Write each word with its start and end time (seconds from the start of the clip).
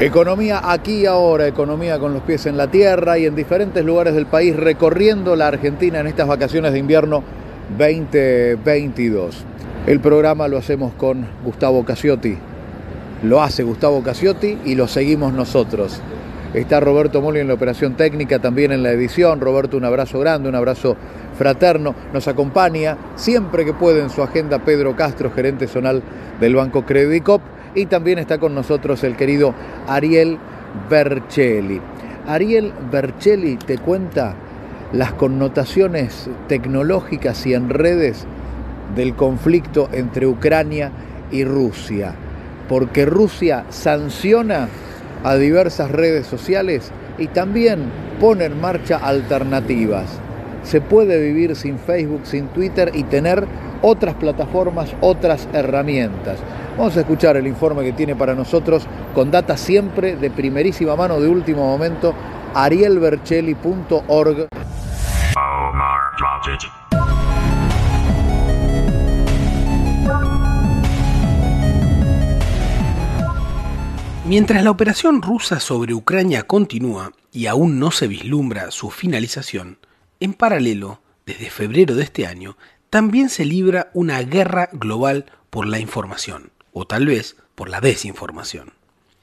Economía 0.00 0.62
aquí 0.64 1.02
y 1.02 1.06
ahora, 1.06 1.46
economía 1.46 1.98
con 1.98 2.14
los 2.14 2.22
pies 2.22 2.46
en 2.46 2.56
la 2.56 2.70
tierra 2.70 3.18
y 3.18 3.26
en 3.26 3.36
diferentes 3.36 3.84
lugares 3.84 4.14
del 4.14 4.24
país 4.24 4.56
recorriendo 4.56 5.36
la 5.36 5.48
Argentina 5.48 6.00
en 6.00 6.06
estas 6.06 6.26
vacaciones 6.26 6.72
de 6.72 6.78
invierno 6.78 7.22
2022. 7.76 9.44
El 9.86 10.00
programa 10.00 10.48
lo 10.48 10.56
hacemos 10.56 10.94
con 10.94 11.26
Gustavo 11.44 11.84
Casiotti. 11.84 12.34
Lo 13.24 13.42
hace 13.42 13.62
Gustavo 13.62 14.02
Casiotti 14.02 14.56
y 14.64 14.74
lo 14.74 14.88
seguimos 14.88 15.34
nosotros. 15.34 16.00
Está 16.54 16.80
Roberto 16.80 17.20
Moli 17.20 17.40
en 17.40 17.48
la 17.48 17.54
operación 17.54 17.94
técnica, 17.94 18.38
también 18.38 18.72
en 18.72 18.82
la 18.82 18.92
edición. 18.92 19.38
Roberto, 19.38 19.76
un 19.76 19.84
abrazo 19.84 20.18
grande, 20.18 20.48
un 20.48 20.54
abrazo 20.54 20.96
fraterno. 21.36 21.94
Nos 22.14 22.26
acompaña 22.26 22.96
siempre 23.16 23.66
que 23.66 23.74
puede 23.74 24.00
en 24.00 24.08
su 24.08 24.22
agenda 24.22 24.60
Pedro 24.60 24.96
Castro, 24.96 25.30
gerente 25.30 25.68
zonal 25.68 26.02
del 26.40 26.54
Banco 26.54 26.86
Credicop 26.86 27.42
y 27.74 27.86
también 27.86 28.18
está 28.18 28.38
con 28.38 28.54
nosotros 28.54 29.02
el 29.04 29.16
querido 29.16 29.54
Ariel 29.86 30.38
Bercelli. 30.88 31.80
Ariel 32.26 32.72
Bercelli 32.90 33.56
te 33.56 33.78
cuenta 33.78 34.34
las 34.92 35.12
connotaciones 35.12 36.28
tecnológicas 36.48 37.46
y 37.46 37.54
en 37.54 37.70
redes 37.70 38.26
del 38.94 39.14
conflicto 39.14 39.88
entre 39.92 40.26
Ucrania 40.26 40.90
y 41.30 41.44
Rusia, 41.44 42.14
porque 42.68 43.06
Rusia 43.06 43.64
sanciona 43.70 44.68
a 45.22 45.36
diversas 45.36 45.90
redes 45.90 46.26
sociales 46.26 46.90
y 47.18 47.28
también 47.28 47.84
pone 48.18 48.46
en 48.46 48.60
marcha 48.60 48.96
alternativas. 48.96 50.06
Se 50.64 50.80
puede 50.80 51.22
vivir 51.22 51.56
sin 51.56 51.78
Facebook, 51.78 52.22
sin 52.24 52.48
Twitter 52.48 52.90
y 52.94 53.04
tener 53.04 53.46
otras 53.82 54.14
plataformas, 54.14 54.94
otras 55.00 55.48
herramientas. 55.52 56.38
Vamos 56.76 56.96
a 56.96 57.00
escuchar 57.00 57.36
el 57.36 57.46
informe 57.46 57.84
que 57.84 57.92
tiene 57.92 58.16
para 58.16 58.34
nosotros 58.34 58.86
con 59.14 59.30
data 59.30 59.56
siempre 59.56 60.16
de 60.16 60.30
primerísima 60.30 60.96
mano 60.96 61.20
de 61.20 61.28
último 61.28 61.66
momento 61.66 62.14
arielbercelli.org. 62.54 64.48
Mientras 74.30 74.62
la 74.62 74.70
operación 74.70 75.22
rusa 75.22 75.58
sobre 75.58 75.92
Ucrania 75.92 76.44
continúa 76.44 77.10
y 77.32 77.46
aún 77.46 77.80
no 77.80 77.90
se 77.90 78.06
vislumbra 78.06 78.70
su 78.70 78.90
finalización, 78.90 79.78
en 80.20 80.34
paralelo, 80.34 81.00
desde 81.26 81.50
febrero 81.50 81.96
de 81.96 82.04
este 82.04 82.26
año, 82.26 82.56
también 82.90 83.28
se 83.28 83.44
libra 83.44 83.90
una 83.94 84.20
guerra 84.22 84.68
global 84.72 85.26
por 85.48 85.66
la 85.66 85.78
información 85.78 86.50
o 86.72 86.86
tal 86.86 87.06
vez 87.06 87.36
por 87.54 87.70
la 87.70 87.80
desinformación. 87.80 88.72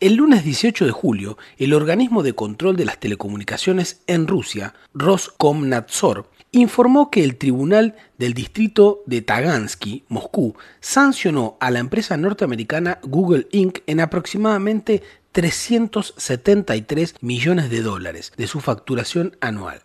El 0.00 0.14
lunes 0.14 0.44
18 0.44 0.86
de 0.86 0.92
julio, 0.92 1.36
el 1.58 1.74
organismo 1.74 2.22
de 2.22 2.32
control 2.32 2.74
de 2.74 2.86
las 2.86 2.98
telecomunicaciones 2.98 4.00
en 4.06 4.26
Rusia, 4.26 4.72
Roskomnadzor, 4.94 6.30
informó 6.52 7.10
que 7.10 7.22
el 7.22 7.36
Tribunal 7.36 7.96
del 8.16 8.32
Distrito 8.32 9.02
de 9.04 9.20
Tagansky, 9.20 10.04
Moscú, 10.08 10.56
sancionó 10.80 11.58
a 11.60 11.70
la 11.70 11.80
empresa 11.80 12.16
norteamericana 12.16 12.98
Google 13.02 13.46
Inc. 13.52 13.80
en 13.86 14.00
aproximadamente 14.00 15.02
373 15.32 17.16
millones 17.20 17.70
de 17.70 17.82
dólares 17.82 18.32
de 18.36 18.46
su 18.46 18.60
facturación 18.60 19.36
anual. 19.40 19.82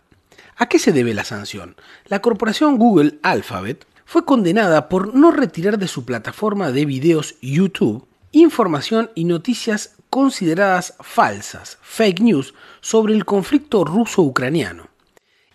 ¿A 0.57 0.67
qué 0.67 0.79
se 0.79 0.93
debe 0.93 1.13
la 1.13 1.25
sanción? 1.25 1.75
La 2.05 2.21
corporación 2.21 2.77
Google 2.77 3.19
Alphabet 3.23 3.85
fue 4.05 4.23
condenada 4.23 4.87
por 4.87 5.13
no 5.13 5.31
retirar 5.31 5.77
de 5.77 5.89
su 5.89 6.05
plataforma 6.05 6.71
de 6.71 6.85
videos 6.85 7.35
YouTube 7.41 8.07
información 8.31 9.11
y 9.15 9.25
noticias 9.25 9.95
consideradas 10.09 10.95
falsas, 11.01 11.77
fake 11.81 12.21
news, 12.21 12.53
sobre 12.79 13.13
el 13.13 13.25
conflicto 13.25 13.83
ruso-ucraniano. 13.83 14.87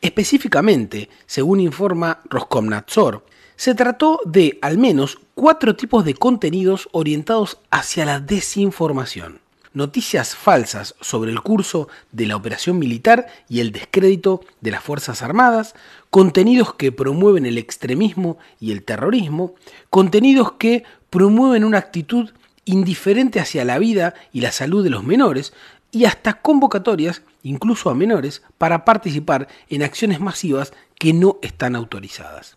Específicamente, 0.02 1.08
según 1.26 1.60
informa 1.60 2.20
Roskomnadzor, 2.24 3.24
se 3.56 3.74
trató 3.74 4.20
de 4.24 4.58
al 4.62 4.78
menos 4.78 5.18
cuatro 5.34 5.76
tipos 5.76 6.04
de 6.04 6.14
contenidos 6.14 6.88
orientados 6.92 7.58
hacia 7.70 8.06
la 8.06 8.20
desinformación 8.20 9.40
noticias 9.72 10.34
falsas 10.34 10.94
sobre 11.00 11.30
el 11.30 11.40
curso 11.40 11.88
de 12.12 12.26
la 12.26 12.36
operación 12.36 12.78
militar 12.78 13.26
y 13.48 13.60
el 13.60 13.72
descrédito 13.72 14.40
de 14.60 14.70
las 14.70 14.82
Fuerzas 14.82 15.22
Armadas, 15.22 15.74
contenidos 16.10 16.74
que 16.74 16.92
promueven 16.92 17.46
el 17.46 17.58
extremismo 17.58 18.38
y 18.58 18.72
el 18.72 18.82
terrorismo, 18.82 19.54
contenidos 19.90 20.52
que 20.52 20.84
promueven 21.08 21.64
una 21.64 21.78
actitud 21.78 22.30
indiferente 22.64 23.40
hacia 23.40 23.64
la 23.64 23.78
vida 23.78 24.14
y 24.32 24.40
la 24.40 24.52
salud 24.52 24.84
de 24.84 24.90
los 24.90 25.04
menores, 25.04 25.52
y 25.92 26.04
hasta 26.04 26.34
convocatorias, 26.34 27.22
incluso 27.42 27.90
a 27.90 27.94
menores, 27.94 28.42
para 28.58 28.84
participar 28.84 29.48
en 29.68 29.82
acciones 29.82 30.20
masivas 30.20 30.72
que 30.98 31.12
no 31.12 31.38
están 31.42 31.74
autorizadas. 31.74 32.56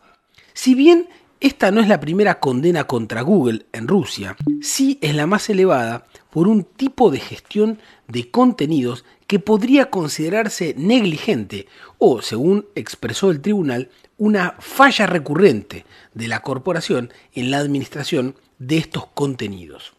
Si 0.53 0.75
bien 0.75 1.07
esta 1.39 1.71
no 1.71 1.81
es 1.81 1.87
la 1.87 1.99
primera 1.99 2.39
condena 2.39 2.85
contra 2.85 3.21
Google 3.21 3.65
en 3.73 3.87
Rusia, 3.87 4.37
sí 4.61 4.99
es 5.01 5.15
la 5.15 5.27
más 5.27 5.49
elevada 5.49 6.05
por 6.33 6.47
un 6.47 6.63
tipo 6.63 7.11
de 7.11 7.19
gestión 7.19 7.77
de 8.07 8.31
contenidos 8.31 9.05
que 9.27 9.37
podría 9.37 9.91
considerarse 9.91 10.73
negligente 10.75 11.67
o, 11.99 12.23
según 12.23 12.65
expresó 12.73 13.29
el 13.29 13.39
tribunal, 13.39 13.91
una 14.17 14.55
falla 14.57 15.05
recurrente 15.05 15.85
de 16.15 16.27
la 16.27 16.39
corporación 16.39 17.13
en 17.33 17.51
la 17.51 17.59
administración 17.59 18.35
de 18.57 18.79
estos 18.79 19.05
contenidos. 19.13 19.93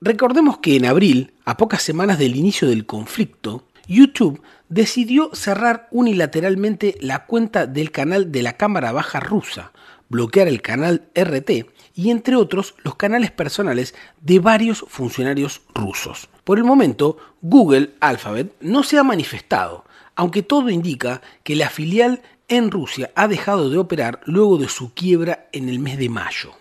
Recordemos 0.00 0.58
que 0.58 0.74
en 0.74 0.86
abril, 0.86 1.34
a 1.44 1.56
pocas 1.56 1.82
semanas 1.82 2.18
del 2.18 2.34
inicio 2.34 2.66
del 2.66 2.84
conflicto, 2.84 3.62
YouTube 3.86 4.42
decidió 4.68 5.30
cerrar 5.34 5.86
unilateralmente 5.92 6.96
la 7.00 7.26
cuenta 7.26 7.68
del 7.68 7.92
canal 7.92 8.32
de 8.32 8.42
la 8.42 8.54
Cámara 8.54 8.90
Baja 8.90 9.20
rusa, 9.20 9.70
bloquear 10.08 10.48
el 10.48 10.62
canal 10.62 11.08
RT 11.14 11.50
y 11.94 12.10
entre 12.10 12.36
otros 12.36 12.74
los 12.82 12.96
canales 12.96 13.30
personales 13.30 13.94
de 14.20 14.38
varios 14.38 14.84
funcionarios 14.88 15.62
rusos. 15.74 16.28
Por 16.44 16.58
el 16.58 16.64
momento, 16.64 17.16
Google 17.42 17.94
Alphabet 18.00 18.54
no 18.60 18.82
se 18.82 18.98
ha 18.98 19.02
manifestado, 19.02 19.84
aunque 20.14 20.42
todo 20.42 20.70
indica 20.70 21.22
que 21.42 21.56
la 21.56 21.70
filial 21.70 22.22
en 22.48 22.70
Rusia 22.70 23.10
ha 23.14 23.28
dejado 23.28 23.70
de 23.70 23.78
operar 23.78 24.20
luego 24.24 24.58
de 24.58 24.68
su 24.68 24.94
quiebra 24.94 25.48
en 25.52 25.68
el 25.68 25.78
mes 25.78 25.98
de 25.98 26.08
mayo. 26.08 26.52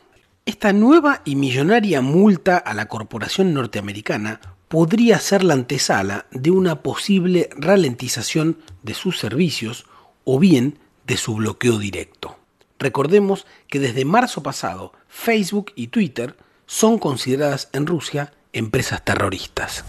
Esta 0.45 0.73
nueva 0.73 1.21
y 1.25 1.35
millonaria 1.35 2.01
multa 2.01 2.57
a 2.57 2.73
la 2.73 2.87
corporación 2.87 3.53
norteamericana 3.53 4.41
podría 4.67 5.19
ser 5.19 5.43
la 5.43 5.53
antesala 5.53 6.27
de 6.31 6.51
una 6.51 6.81
posible 6.81 7.49
ralentización 7.55 8.59
de 8.83 8.93
sus 8.93 9.19
servicios 9.19 9.85
o 10.23 10.39
bien 10.39 10.79
de 11.07 11.17
su 11.17 11.35
bloqueo 11.35 11.77
directo. 11.77 12.37
Recordemos 12.77 13.47
que 13.67 13.79
desde 13.79 14.03
marzo 14.03 14.43
pasado 14.43 14.91
Facebook 15.07 15.71
y 15.75 15.87
Twitter 15.87 16.35
son 16.65 16.99
consideradas 16.99 17.69
en 17.71 17.87
Rusia 17.87 18.33
empresas 18.51 19.03
terroristas. 19.03 19.85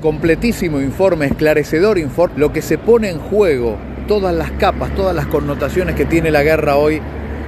Completísimo 0.00 0.80
informe, 0.80 1.26
esclarecedor 1.26 1.98
informe, 1.98 2.38
lo 2.38 2.52
que 2.52 2.62
se 2.62 2.78
pone 2.78 3.10
en 3.10 3.18
juego, 3.18 3.76
todas 4.08 4.34
las 4.34 4.50
capas, 4.52 4.94
todas 4.94 5.14
las 5.14 5.26
connotaciones 5.26 5.94
que 5.94 6.06
tiene 6.06 6.30
la 6.30 6.42
guerra 6.42 6.76
hoy 6.76 7.00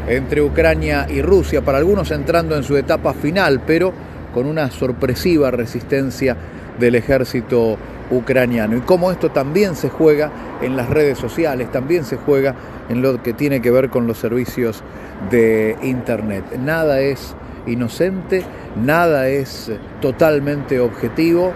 entre 0.07 0.43
Ucrania 0.43 1.07
y 1.09 1.23
Rusia, 1.23 1.65
para 1.65 1.79
algunos 1.79 2.11
entrando 2.11 2.57
en 2.57 2.63
su 2.63 2.77
etapa 2.77 3.15
final, 3.15 3.63
pero 3.67 3.93
con 4.35 4.47
una 4.47 4.71
sorpresiva 4.71 5.51
resistencia 5.51 6.37
del 6.79 6.97
ejército 6.97 7.79
ucraniano 8.11 8.77
y 8.77 8.81
cómo 8.81 9.11
esto 9.11 9.31
también 9.31 9.77
se 9.77 9.89
juega 9.89 10.31
en 10.61 10.77
las 10.77 10.91
redes 10.91 11.19
sociales, 11.19 11.71
también 11.71 12.05
se 12.05 12.17
juega 12.17 12.55
en 12.89 13.01
lo 13.01 13.23
que 13.23 13.33
tiene 13.33 13.63
que 13.63 13.71
ver 13.71 13.89
con 13.89 14.07
los 14.07 14.19
servicios 14.19 14.83
de 15.31 15.77
Internet. 15.83 16.45
Nada 16.59 17.01
es 17.01 17.35
inocente, 17.67 18.43
nada 18.83 19.29
es 19.29 19.73
totalmente 20.01 20.81
objetivo, 20.81 21.53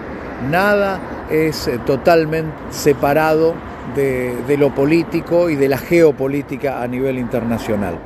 nada 0.50 1.00
es 1.30 1.70
totalmente 1.84 2.52
separado 2.70 3.54
de, 3.94 4.56
lo 4.58 4.74
político 4.74 5.50
y 5.50 5.56
de 5.56 5.68
la 5.68 5.78
geopolítica 5.78 6.82
a 6.82 6.86
nivel 6.86 7.18
internacional. 7.18 7.98